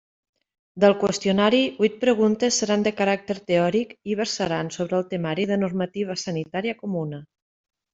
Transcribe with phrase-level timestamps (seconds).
[0.83, 6.21] Del qüestionari, huit preguntes seran de caràcter teòric i versaran sobre el temari de normativa
[6.27, 7.27] sanitària comuna.